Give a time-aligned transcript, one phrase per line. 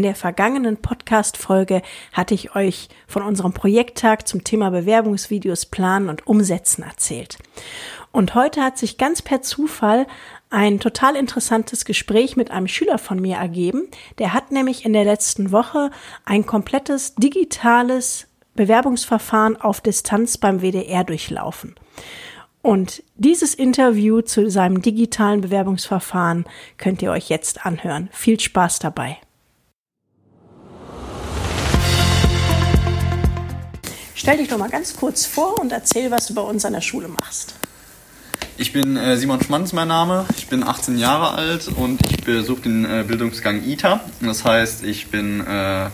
[0.00, 1.82] In der vergangenen Podcast-Folge
[2.14, 7.36] hatte ich euch von unserem Projekttag zum Thema Bewerbungsvideos planen und umsetzen erzählt.
[8.10, 10.06] Und heute hat sich ganz per Zufall
[10.48, 13.88] ein total interessantes Gespräch mit einem Schüler von mir ergeben.
[14.16, 15.90] Der hat nämlich in der letzten Woche
[16.24, 21.74] ein komplettes digitales Bewerbungsverfahren auf Distanz beim WDR durchlaufen.
[22.62, 26.46] Und dieses Interview zu seinem digitalen Bewerbungsverfahren
[26.78, 28.08] könnt ihr euch jetzt anhören.
[28.12, 29.18] Viel Spaß dabei.
[34.20, 36.82] Stell dich doch mal ganz kurz vor und erzähl, was du bei uns an der
[36.82, 37.54] Schule machst.
[38.58, 40.26] Ich bin äh, Simon Schmanz, mein Name.
[40.36, 44.00] Ich bin 18 Jahre alt und ich besuche den äh, Bildungsgang ITA.
[44.20, 45.88] Das heißt, ich bin äh,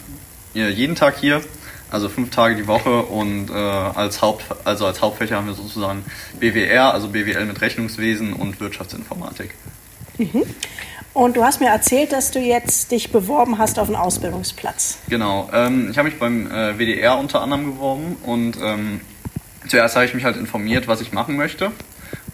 [0.55, 1.41] jeden Tag hier
[1.89, 6.05] also fünf Tage die Woche und äh, als Haupt, also als Hauptfächer haben wir sozusagen
[6.41, 9.55] BWR, also BWL mit Rechnungswesen und Wirtschaftsinformatik.
[10.19, 10.43] Mhm.
[11.17, 14.99] Und du hast mir erzählt, dass du jetzt dich beworben hast auf einen Ausbildungsplatz.
[15.09, 19.01] Genau, ähm, ich habe mich beim äh, WDR unter anderem beworben und ähm,
[19.67, 21.73] zuerst habe ich mich halt informiert, was ich machen möchte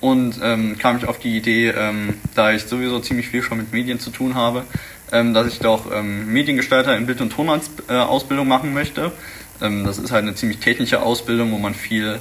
[0.00, 3.72] und ähm, kam ich auf die Idee, ähm, da ich sowieso ziemlich viel schon mit
[3.72, 4.64] Medien zu tun habe,
[5.12, 9.12] ähm, dass ich doch ähm, Mediengestalter in Bild- und Tonausbildung machen möchte.
[9.60, 12.18] Das ist halt eine ziemlich technische Ausbildung, wo man viel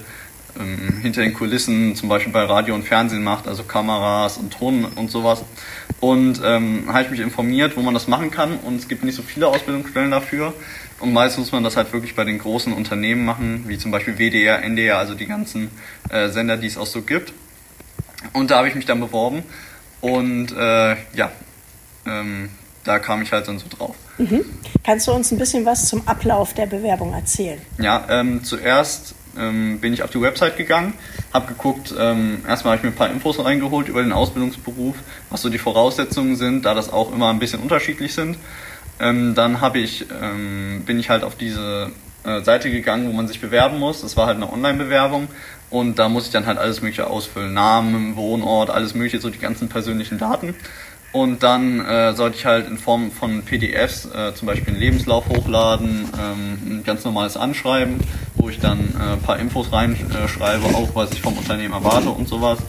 [0.59, 4.85] ähm, hinter den Kulissen, zum Beispiel bei Radio und Fernsehen macht, also Kameras und Ton
[4.95, 5.43] und sowas.
[5.99, 8.57] Und ähm, habe ich mich informiert, wo man das machen kann.
[8.57, 10.53] Und es gibt nicht so viele Ausbildungsstellen dafür.
[10.99, 14.17] Und meist muss man das halt wirklich bei den großen Unternehmen machen, wie zum Beispiel
[14.17, 15.69] WDR, NDR, also die ganzen
[16.09, 17.33] äh, Sender, die es auch so gibt.
[18.33, 19.43] Und da habe ich mich dann beworben.
[20.01, 21.31] Und äh, ja,
[22.05, 22.49] ähm,
[22.83, 23.95] da kam ich halt dann so drauf.
[24.17, 24.45] Mhm.
[24.83, 27.59] Kannst du uns ein bisschen was zum Ablauf der Bewerbung erzählen?
[27.77, 30.93] Ja, ähm, zuerst ähm, bin ich auf die Website gegangen,
[31.33, 34.95] habe geguckt, ähm, erstmal habe ich mir ein paar Infos reingeholt über den Ausbildungsberuf,
[35.29, 38.37] was so die Voraussetzungen sind, da das auch immer ein bisschen unterschiedlich sind.
[38.99, 41.91] Ähm, dann habe ich, ähm, bin ich halt auf diese
[42.23, 44.01] äh, Seite gegangen, wo man sich bewerben muss.
[44.01, 45.27] Das war halt eine Online-Bewerbung
[45.69, 47.53] und da muss ich dann halt alles Mögliche ausfüllen.
[47.53, 50.55] Namen, Wohnort, alles Mögliche, so die ganzen persönlichen Daten.
[51.13, 55.27] Und dann äh, sollte ich halt in Form von PDFs äh, zum Beispiel einen Lebenslauf
[55.27, 57.99] hochladen, ähm, ein ganz normales Anschreiben,
[58.41, 62.27] wo ich dann äh, ein paar Infos reinschreibe, auch was ich vom Unternehmen erwarte und
[62.27, 62.59] sowas,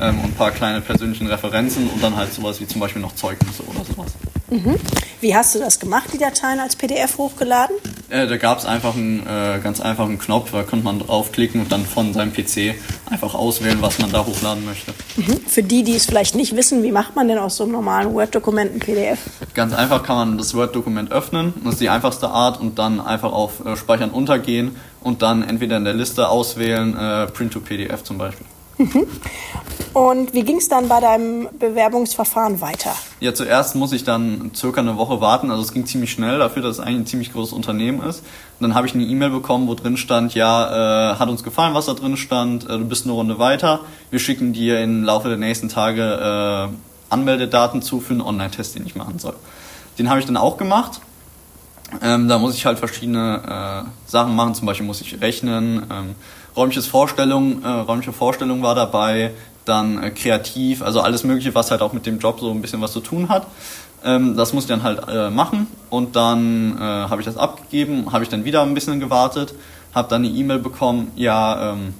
[0.00, 3.14] ähm, und ein paar kleine persönlichen Referenzen und dann halt sowas wie zum Beispiel noch
[3.14, 4.12] Zeugnisse oder sowas.
[4.50, 4.76] Mhm.
[5.20, 7.76] Wie hast du das gemacht, die Dateien als PDF hochgeladen?
[8.08, 11.70] Äh, da gab es einfach einen äh, ganz einfachen Knopf, da konnte man draufklicken und
[11.70, 12.74] dann von seinem PC
[13.08, 14.92] einfach auswählen, was man da hochladen möchte.
[15.16, 15.40] Mhm.
[15.46, 18.12] Für die, die es vielleicht nicht wissen, wie macht man denn aus so einem normalen
[18.12, 19.18] Word-Dokument ein PDF?
[19.60, 23.30] Ganz einfach kann man das Word-Dokument öffnen, das ist die einfachste Art, und dann einfach
[23.30, 28.02] auf äh, Speichern untergehen und dann entweder in der Liste auswählen, äh, Print to PDF
[28.02, 28.46] zum Beispiel.
[28.78, 29.06] Mhm.
[29.92, 32.94] Und wie ging es dann bei deinem Bewerbungsverfahren weiter?
[33.20, 35.50] Ja, zuerst muss ich dann circa eine Woche warten.
[35.50, 38.20] Also es ging ziemlich schnell dafür, dass es eigentlich ein ziemlich großes Unternehmen ist.
[38.20, 41.74] Und dann habe ich eine E-Mail bekommen, wo drin stand, ja, äh, hat uns gefallen,
[41.74, 43.80] was da drin stand, äh, du bist eine Runde weiter.
[44.10, 48.86] Wir schicken dir im Laufe der nächsten Tage äh, Anmeldedaten zu für einen Online-Test, den
[48.86, 49.34] ich machen soll.
[49.98, 51.00] Den habe ich dann auch gemacht.
[52.02, 56.14] Ähm, da muss ich halt verschiedene äh, Sachen machen, zum Beispiel muss ich rechnen, ähm,
[56.56, 59.32] räumliches Vorstellung, äh, räumliche Vorstellung war dabei,
[59.64, 62.80] dann äh, kreativ, also alles Mögliche, was halt auch mit dem Job so ein bisschen
[62.80, 63.46] was zu tun hat.
[64.04, 65.66] Ähm, das muss ich dann halt äh, machen.
[65.90, 69.54] Und dann äh, habe ich das abgegeben, habe ich dann wieder ein bisschen gewartet,
[69.94, 71.94] habe dann eine E-Mail bekommen, ja, ähm,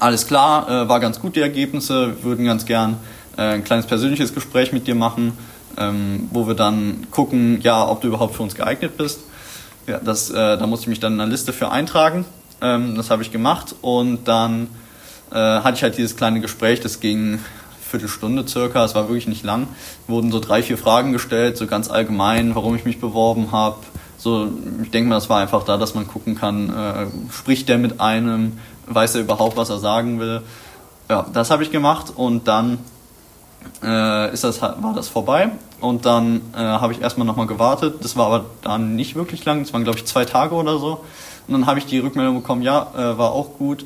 [0.00, 2.98] alles klar, äh, war ganz gut die Ergebnisse, würden ganz gern
[3.36, 5.36] ein kleines persönliches Gespräch mit dir machen,
[5.78, 9.20] ähm, wo wir dann gucken, ja, ob du überhaupt für uns geeignet bist.
[9.86, 12.24] Ja, das, äh, da musste ich mich dann in einer Liste für eintragen.
[12.60, 14.68] Ähm, das habe ich gemacht und dann
[15.30, 17.38] äh, hatte ich halt dieses kleine Gespräch, das ging eine
[17.80, 19.68] Viertelstunde circa, es war wirklich nicht lang.
[20.06, 23.76] Wurden so drei, vier Fragen gestellt, so ganz allgemein, warum ich mich beworben habe.
[24.18, 24.48] So,
[24.82, 28.00] ich denke mal, das war einfach da, dass man gucken kann, äh, spricht der mit
[28.00, 30.42] einem, weiß er überhaupt, was er sagen will.
[31.08, 32.78] Ja, das habe ich gemacht und dann
[33.82, 35.50] äh, ist das, war das vorbei.
[35.80, 37.96] Und dann äh, habe ich erstmal nochmal gewartet.
[38.02, 41.04] Das war aber dann nicht wirklich lang, das waren glaube ich zwei Tage oder so.
[41.48, 43.84] Und dann habe ich die Rückmeldung bekommen, ja, äh, war auch gut.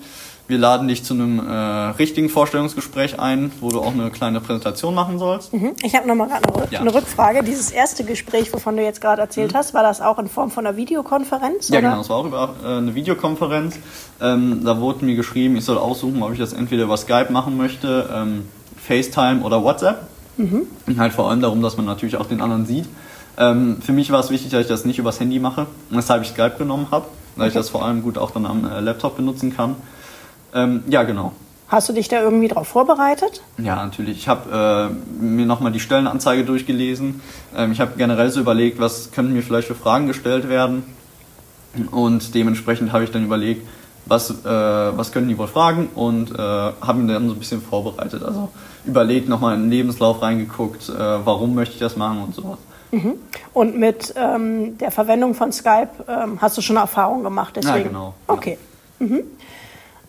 [0.50, 4.96] Wir laden dich zu einem äh, richtigen Vorstellungsgespräch ein, wo du auch eine kleine Präsentation
[4.96, 5.52] machen sollst.
[5.52, 5.76] Mhm.
[5.84, 6.42] Ich habe nochmal eine,
[6.72, 6.80] ja.
[6.80, 7.44] eine Rückfrage.
[7.44, 9.58] Dieses erste Gespräch, wovon du jetzt gerade erzählt mhm.
[9.58, 11.68] hast, war das auch in Form von einer Videokonferenz?
[11.68, 11.90] Ja, oder?
[11.90, 13.78] genau, es war auch über äh, eine Videokonferenz.
[14.20, 17.56] Ähm, da wurde mir geschrieben, ich soll aussuchen, ob ich das entweder über Skype machen
[17.56, 18.48] möchte, ähm,
[18.90, 20.08] FaceTime oder WhatsApp.
[20.36, 20.62] Mhm.
[20.86, 22.86] Und halt vor allem darum, dass man natürlich auch den anderen sieht.
[23.38, 26.30] Ähm, für mich war es wichtig, dass ich das nicht übers Handy mache, weshalb ich
[26.30, 27.06] Skype genommen habe,
[27.36, 27.48] weil okay.
[27.48, 29.76] ich das vor allem gut auch dann am äh, Laptop benutzen kann.
[30.52, 31.32] Ähm, ja, genau.
[31.68, 33.42] Hast du dich da irgendwie darauf vorbereitet?
[33.58, 34.18] Ja, natürlich.
[34.18, 37.20] Ich habe äh, mir nochmal die Stellenanzeige durchgelesen.
[37.56, 40.82] Ähm, ich habe generell so überlegt, was könnten mir vielleicht für Fragen gestellt werden.
[41.92, 43.68] Und dementsprechend habe ich dann überlegt,
[44.10, 47.62] was, äh, was könnten die wohl fragen und äh, habe mir dann so ein bisschen
[47.62, 48.24] vorbereitet.
[48.24, 48.50] Also
[48.84, 52.58] überlegt, nochmal in den Lebenslauf reingeguckt, äh, warum möchte ich das machen und sowas.
[52.90, 53.14] Mhm.
[53.54, 57.76] Und mit ähm, der Verwendung von Skype ähm, hast du schon Erfahrung gemacht, deswegen?
[57.76, 58.14] Ja, genau.
[58.26, 58.58] Okay.
[58.98, 59.22] Mhm.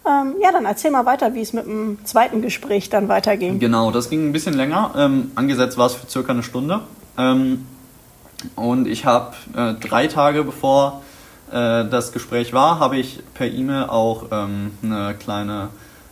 [0.04, 3.59] Ähm, ja, dann erzähl mal weiter, wie es mit dem zweiten Gespräch dann weiterging.
[3.59, 4.95] Genau, das ging ein bisschen länger.
[4.97, 6.81] Ähm, angesetzt war es für circa eine Stunde.
[7.19, 7.68] Ähm,
[8.56, 11.04] und ich habe äh, drei Tage bevor
[11.51, 15.69] das Gespräch war, habe ich per E-Mail auch ähm, eine kleine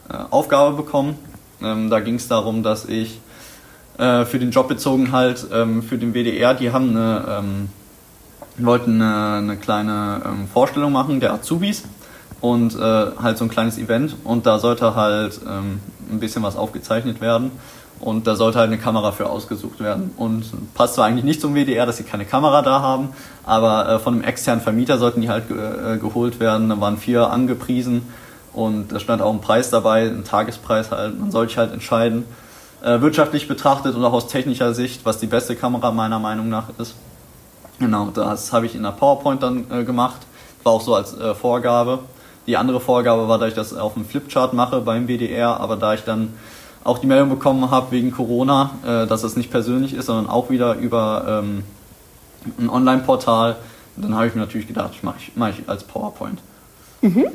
[0.09, 1.17] äh, Aufgabe bekommen.
[1.61, 3.19] Ähm, da ging es darum, dass ich
[3.97, 7.69] äh, für den Job bezogen halt ähm, für den WDR, die haben eine, ähm,
[8.57, 11.83] wollten eine, eine kleine ähm, Vorstellung machen der Azubis
[12.41, 16.55] und äh, halt so ein kleines Event und da sollte halt ähm, ein bisschen was
[16.55, 17.51] aufgezeichnet werden
[17.99, 20.11] und da sollte halt eine Kamera für ausgesucht werden.
[20.17, 23.09] Und passt zwar eigentlich nicht zum WDR, dass sie keine Kamera da haben,
[23.45, 26.69] aber äh, von einem externen Vermieter sollten die halt äh, geholt werden.
[26.69, 28.03] Da waren vier angepriesen
[28.53, 31.19] und da stand auch ein Preis dabei, ein Tagespreis halt.
[31.19, 32.25] Man sollte halt entscheiden,
[32.81, 36.69] äh, wirtschaftlich betrachtet und auch aus technischer Sicht, was die beste Kamera meiner Meinung nach
[36.77, 36.95] ist.
[37.79, 40.19] Genau, das habe ich in der PowerPoint dann äh, gemacht.
[40.63, 41.99] War auch so als äh, Vorgabe.
[42.47, 45.93] Die andere Vorgabe war, dass ich das auf dem Flipchart mache beim WDR, aber da
[45.93, 46.33] ich dann
[46.83, 50.49] auch die Meldung bekommen habe wegen Corona, äh, dass es nicht persönlich ist, sondern auch
[50.49, 51.63] wieder über ähm,
[52.57, 53.57] ein Online-Portal.
[53.97, 56.39] Dann habe ich mir natürlich gedacht, ich mache ich, mach ich als PowerPoint.
[57.01, 57.27] Mhm.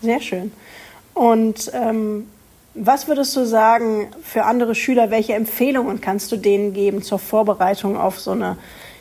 [0.00, 0.52] Sehr schön.
[1.12, 2.26] Und ähm,
[2.74, 7.96] was würdest du sagen für andere Schüler, welche Empfehlungen kannst du denen geben zur Vorbereitung
[7.96, 8.56] auf so eine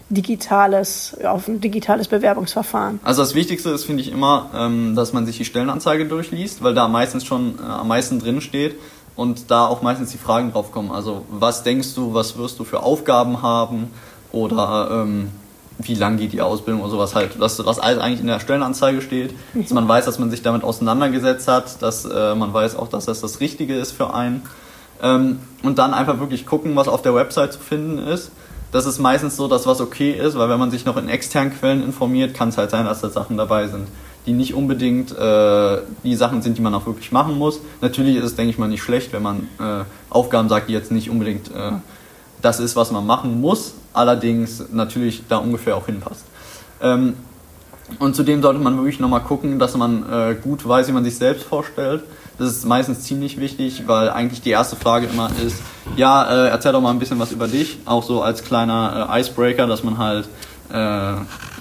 [0.10, 3.00] digitales, auf ein digitales Bewerbungsverfahren?
[3.04, 6.74] Also das Wichtigste ist, finde ich immer, ähm, dass man sich die Stellenanzeige durchliest, weil
[6.74, 8.76] da meistens schon äh, am meisten drin steht
[9.20, 10.92] und da auch meistens die Fragen drauf kommen.
[10.92, 13.92] Also was denkst du, was wirst du für Aufgaben haben?
[14.32, 15.32] Oder ähm,
[15.78, 19.02] wie lang geht die Ausbildung oder sowas halt, was, was alles eigentlich in der Stellenanzeige
[19.02, 22.88] steht, dass man weiß, dass man sich damit auseinandergesetzt hat, dass äh, man weiß auch,
[22.88, 24.44] dass das das Richtige ist für einen.
[25.02, 28.32] Ähm, und dann einfach wirklich gucken, was auf der Website zu finden ist.
[28.72, 31.52] Das ist meistens so, dass was okay ist, weil wenn man sich noch in externen
[31.58, 33.88] Quellen informiert, kann es halt sein, dass da Sachen dabei sind,
[34.26, 37.60] die nicht unbedingt äh, die Sachen sind, die man auch wirklich machen muss.
[37.82, 40.92] Natürlich ist es, denke ich mal, nicht schlecht, wenn man äh, Aufgaben sagt, die jetzt
[40.92, 41.72] nicht unbedingt äh,
[42.42, 46.26] das ist, was man machen muss, allerdings natürlich da ungefähr auch hinpasst.
[46.82, 47.16] Ähm,
[47.98, 51.18] und zudem sollte man wirklich nochmal gucken, dass man äh, gut weiß, wie man sich
[51.18, 52.04] selbst vorstellt.
[52.38, 55.58] Das ist meistens ziemlich wichtig, weil eigentlich die erste Frage immer ist,
[55.98, 59.20] ja, äh, erzähl doch mal ein bisschen was über dich, auch so als kleiner äh,
[59.20, 60.30] Icebreaker, dass man halt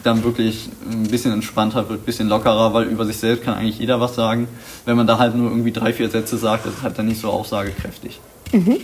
[0.04, 3.78] dann wirklich ein bisschen entspannter wird, ein bisschen lockerer, weil über sich selbst kann eigentlich
[3.78, 4.48] jeder was sagen.
[4.84, 7.20] Wenn man da halt nur irgendwie drei, vier Sätze sagt, das ist halt dann nicht
[7.20, 8.20] so aussagekräftig.
[8.52, 8.78] Mhm.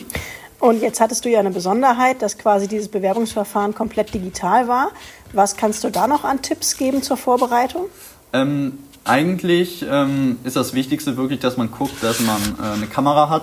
[0.60, 4.92] Und jetzt hattest du ja eine Besonderheit, dass quasi dieses Bewerbungsverfahren komplett digital war.
[5.32, 7.86] Was kannst du da noch an Tipps geben zur Vorbereitung?
[8.32, 13.28] Ähm, eigentlich ähm, ist das Wichtigste wirklich, dass man guckt, dass man äh, eine Kamera
[13.28, 13.42] hat,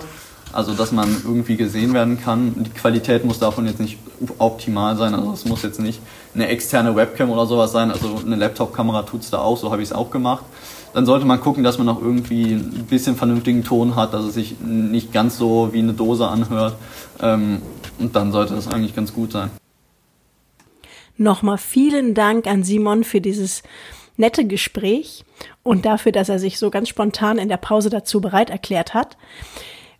[0.52, 2.54] also dass man irgendwie gesehen werden kann.
[2.56, 3.98] Die Qualität muss davon jetzt nicht
[4.38, 6.00] optimal sein, also es muss jetzt nicht
[6.34, 9.82] eine externe Webcam oder sowas sein, also eine Laptop-Kamera tut es da auch, so habe
[9.82, 10.44] ich es auch gemacht.
[10.94, 14.34] Dann sollte man gucken, dass man auch irgendwie ein bisschen vernünftigen Ton hat, dass es
[14.34, 16.76] sich nicht ganz so wie eine Dose anhört.
[17.20, 17.62] Ähm,
[17.98, 19.50] und dann sollte das eigentlich ganz gut sein.
[21.16, 23.62] Nochmal vielen Dank an Simon für dieses
[24.16, 25.24] nette Gespräch
[25.62, 29.16] und dafür, dass er sich so ganz spontan in der Pause dazu bereit erklärt hat.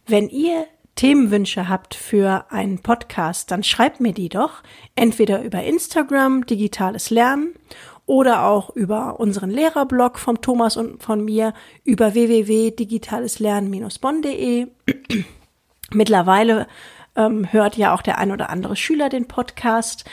[0.06, 4.62] Wenn ihr Themenwünsche habt für einen Podcast, dann schreibt mir die doch
[4.94, 7.54] entweder über Instagram Digitales Lernen
[8.06, 11.54] oder auch über unseren Lehrerblog vom Thomas und von mir
[11.84, 14.66] über www.digitaleslernen-bonn.de.
[15.92, 16.66] Mittlerweile
[17.16, 20.04] ähm, hört ja auch der ein oder andere Schüler den Podcast.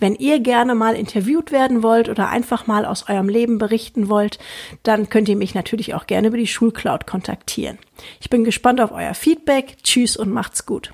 [0.00, 4.38] Wenn ihr gerne mal interviewt werden wollt oder einfach mal aus eurem Leben berichten wollt,
[4.82, 7.78] dann könnt ihr mich natürlich auch gerne über die Schulcloud kontaktieren.
[8.20, 9.76] Ich bin gespannt auf euer Feedback.
[9.82, 10.92] Tschüss und macht's gut.